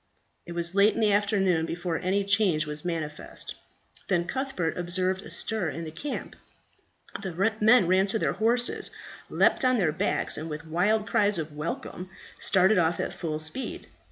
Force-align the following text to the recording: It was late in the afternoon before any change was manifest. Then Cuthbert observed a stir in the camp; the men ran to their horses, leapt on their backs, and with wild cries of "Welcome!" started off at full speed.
It 0.47 0.53
was 0.53 0.73
late 0.73 0.95
in 0.95 0.99
the 0.99 1.11
afternoon 1.11 1.67
before 1.67 1.99
any 1.99 2.23
change 2.23 2.65
was 2.65 2.83
manifest. 2.83 3.53
Then 4.07 4.25
Cuthbert 4.25 4.75
observed 4.75 5.21
a 5.21 5.29
stir 5.29 5.69
in 5.69 5.83
the 5.83 5.91
camp; 5.91 6.35
the 7.21 7.53
men 7.61 7.85
ran 7.85 8.07
to 8.07 8.17
their 8.17 8.33
horses, 8.33 8.89
leapt 9.29 9.63
on 9.63 9.77
their 9.77 9.91
backs, 9.91 10.37
and 10.37 10.49
with 10.49 10.65
wild 10.65 11.07
cries 11.07 11.37
of 11.37 11.53
"Welcome!" 11.55 12.09
started 12.39 12.79
off 12.79 12.99
at 12.99 13.13
full 13.13 13.37
speed. 13.37 13.85